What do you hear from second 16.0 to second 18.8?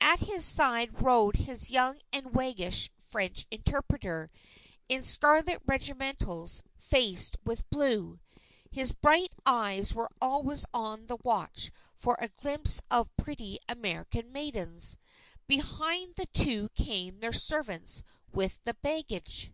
the two came their servants with the